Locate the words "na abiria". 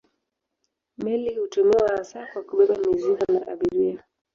3.33-4.03